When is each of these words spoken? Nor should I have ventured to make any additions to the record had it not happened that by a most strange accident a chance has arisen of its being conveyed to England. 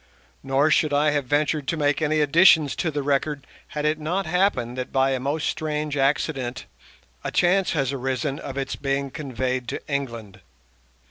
Nor 0.41 0.71
should 0.71 0.93
I 0.93 1.11
have 1.11 1.25
ventured 1.25 1.67
to 1.67 1.77
make 1.77 2.01
any 2.01 2.21
additions 2.21 2.75
to 2.77 2.89
the 2.89 3.03
record 3.03 3.45
had 3.77 3.85
it 3.85 3.99
not 3.99 4.25
happened 4.25 4.75
that 4.75 4.91
by 4.91 5.11
a 5.11 5.19
most 5.19 5.47
strange 5.47 5.95
accident 5.95 6.65
a 7.23 7.29
chance 7.29 7.73
has 7.73 7.93
arisen 7.93 8.39
of 8.39 8.57
its 8.57 8.75
being 8.75 9.11
conveyed 9.11 9.67
to 9.67 9.87
England. 9.87 10.39